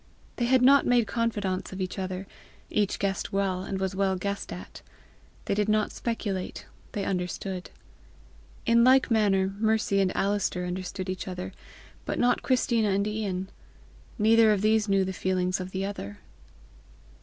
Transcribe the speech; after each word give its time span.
They 0.37 0.45
had 0.45 0.63
not 0.63 0.83
made 0.87 1.05
confidantes 1.05 1.71
of 1.71 1.79
each 1.79 1.99
other, 1.99 2.25
each 2.71 2.97
guessed 2.97 3.31
well, 3.31 3.61
and 3.61 3.79
was 3.79 3.95
well 3.95 4.15
guessed 4.15 4.51
at. 4.51 4.81
They 5.45 5.53
did 5.53 5.69
not 5.69 5.91
speculate; 5.91 6.65
they 6.93 7.05
understood. 7.05 7.69
In 8.65 8.83
like 8.83 9.11
manner, 9.11 9.53
Mercy 9.59 9.99
and 10.01 10.11
Alister 10.17 10.65
understood 10.65 11.07
each 11.07 11.27
other, 11.27 11.51
but 12.03 12.17
not 12.17 12.41
Christina 12.41 12.89
and 12.89 13.05
Ian. 13.05 13.49
Neither 14.17 14.51
of 14.51 14.63
these 14.63 14.89
knew 14.89 15.05
the 15.05 15.13
feelings 15.13 15.59
of 15.59 15.69
the 15.69 15.85
other. 15.85 16.17